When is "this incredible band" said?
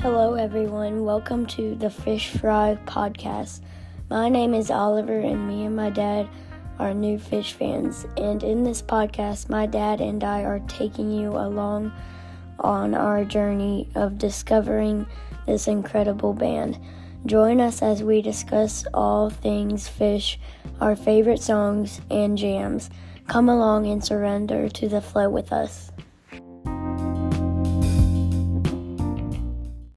15.46-16.78